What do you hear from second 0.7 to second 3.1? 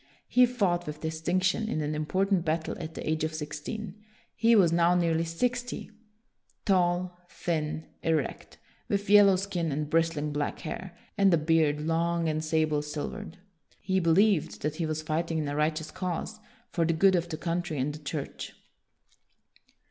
with distinction in an important battle at the